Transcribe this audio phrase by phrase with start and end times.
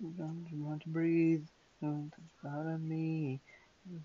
[0.00, 1.44] Don't want to breathe.
[1.82, 2.12] Don't
[2.46, 3.40] out of me.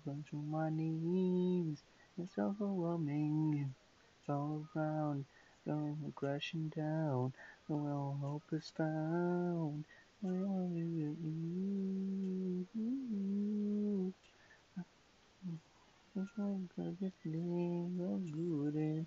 [0.04, 1.82] Going to my knees.
[2.18, 3.72] It's overwhelming.
[4.20, 5.24] It's all around.
[5.64, 7.32] Going crashing down.
[7.68, 9.84] Well, hope is found.
[10.20, 10.68] Well,
[16.16, 19.06] It's all good, it's good.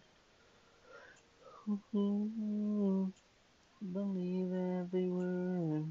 [3.94, 5.86] Believe every word.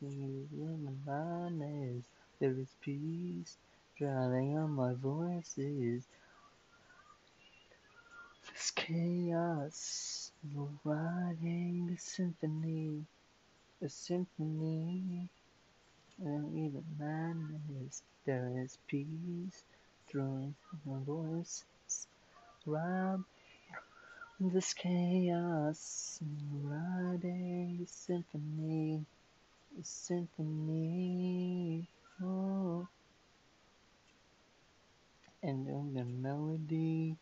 [0.00, 2.04] Even madness,
[2.48, 3.58] there is peace.
[3.98, 6.04] Drowning out my voices.
[8.50, 10.32] This chaos,
[10.82, 13.04] writing a symphony,
[13.84, 15.28] a symphony.
[16.24, 19.62] And even madness, there is peace.
[20.08, 20.54] Throwing
[20.86, 22.06] my voices
[22.66, 23.24] around
[24.40, 26.18] this chaos,
[26.62, 29.04] writing a symphony,
[29.78, 31.86] a symphony.
[32.20, 32.88] Oh,
[35.40, 37.16] and on the melody,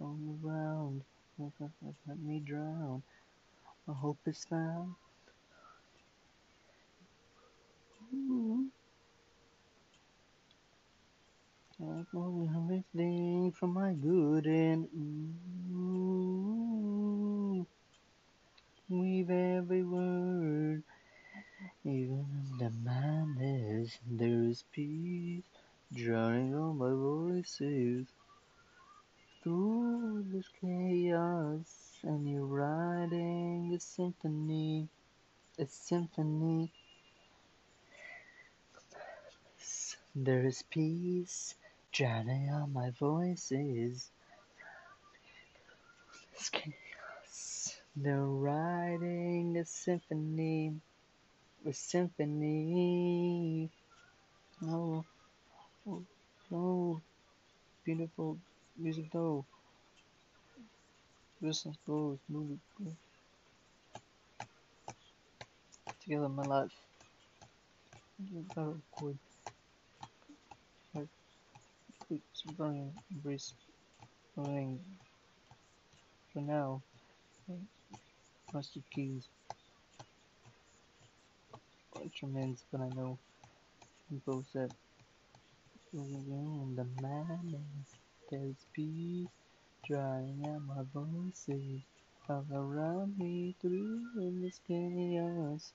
[0.00, 1.02] all around.
[2.08, 3.02] Let me drown.
[3.88, 4.94] I hope it's found.
[11.80, 12.06] I'm
[12.56, 14.88] everything for my good and
[15.74, 17.66] ooh,
[18.88, 20.82] weave every word,
[21.84, 22.58] even in
[24.10, 25.44] There is peace,
[25.92, 28.06] drowning all my voices
[29.42, 34.88] through this chaos, and you're writing a symphony,
[35.58, 36.72] a symphony.
[40.14, 41.54] There is peace,
[41.92, 44.10] drowning out my voices.
[46.32, 47.80] This chaos.
[47.96, 50.80] They're writing a symphony,
[51.66, 53.70] a symphony.
[54.62, 55.04] Oh,
[55.88, 56.02] oh,
[56.52, 57.00] oh,
[57.84, 58.36] beautiful
[58.78, 59.44] music though.
[61.40, 62.58] Business goes, movie.
[66.02, 66.70] Together my life.
[68.54, 69.18] Gotta record.
[70.94, 71.08] Like,
[72.06, 72.20] quick,
[72.56, 73.54] Brian, embrace,
[74.36, 74.78] running.
[76.32, 76.82] For now,
[78.52, 79.28] Master Keys.
[82.04, 83.18] Instruments, but I know
[84.26, 84.70] both that
[85.94, 87.96] in the madness,
[88.30, 89.28] there's peace,
[89.86, 91.80] drying out my voices
[92.28, 95.72] all around me through in this chaos.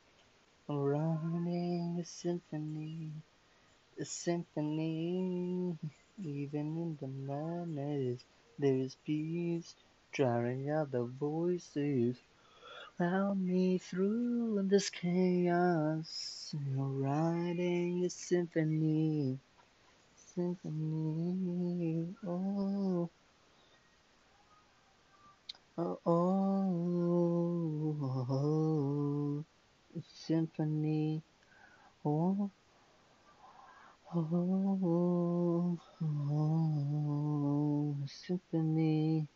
[0.67, 3.11] Running a symphony,
[3.99, 5.77] a symphony,
[6.23, 8.23] even in the madness,
[8.59, 9.75] there's peace,
[10.13, 12.17] drowning out the voices
[12.99, 16.53] around me through this chaos.
[16.53, 19.39] You're Writing a symphony,
[20.35, 23.09] symphony, oh,
[25.77, 27.97] oh, oh,
[28.31, 29.45] oh,
[30.27, 31.21] symphony,
[32.05, 32.49] oh.
[34.15, 39.27] Oh, oh, symphony.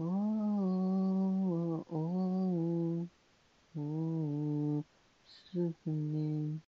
[0.00, 0.35] Oh,
[5.56, 6.60] そうですね。